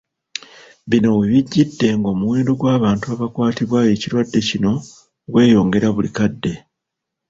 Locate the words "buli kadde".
5.95-6.53